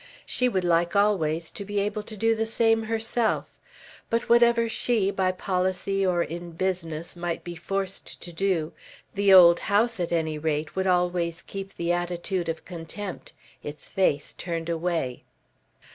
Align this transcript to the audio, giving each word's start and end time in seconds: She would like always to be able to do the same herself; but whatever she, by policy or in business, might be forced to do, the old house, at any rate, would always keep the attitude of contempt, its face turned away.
She 0.25 0.49
would 0.49 0.63
like 0.63 0.95
always 0.95 1.51
to 1.51 1.63
be 1.63 1.79
able 1.79 2.01
to 2.01 2.17
do 2.17 2.33
the 2.33 2.47
same 2.47 2.85
herself; 2.85 3.45
but 4.09 4.29
whatever 4.29 4.67
she, 4.67 5.11
by 5.11 5.31
policy 5.31 6.03
or 6.03 6.23
in 6.23 6.53
business, 6.53 7.15
might 7.15 7.43
be 7.43 7.55
forced 7.55 8.19
to 8.19 8.33
do, 8.33 8.73
the 9.13 9.31
old 9.31 9.59
house, 9.59 9.99
at 9.99 10.11
any 10.11 10.39
rate, 10.39 10.75
would 10.75 10.87
always 10.87 11.43
keep 11.43 11.75
the 11.77 11.91
attitude 11.93 12.49
of 12.49 12.65
contempt, 12.65 13.33
its 13.61 13.87
face 13.87 14.33
turned 14.33 14.69
away. 14.69 15.23